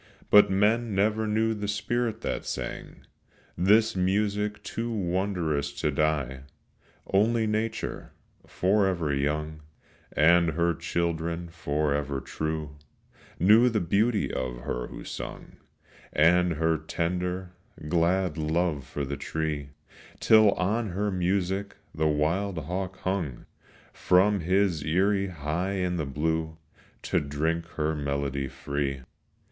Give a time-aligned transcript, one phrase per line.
[0.31, 3.01] But men never knew the spirit that sang
[3.55, 6.39] This music too wondrous to die.
[7.05, 8.11] Only nature,
[8.47, 9.61] forever young,
[10.13, 12.77] And her children, forever true,
[13.39, 15.57] Knew the beauty of her who sung
[16.11, 17.51] And her tender,
[17.87, 19.69] glad love for the tree;
[20.19, 23.45] Till on her music the wild hawk hung
[23.93, 26.57] From his eyrie high in the blue
[27.03, 29.03] To drink her melody free.